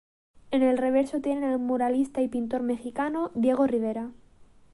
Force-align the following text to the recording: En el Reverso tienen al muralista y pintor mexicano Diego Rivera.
En 0.49 0.63
el 0.63 0.79
Reverso 0.79 1.21
tienen 1.21 1.43
al 1.43 1.59
muralista 1.59 2.23
y 2.23 2.27
pintor 2.27 2.63
mexicano 2.63 3.29
Diego 3.35 3.67
Rivera. 3.67 4.09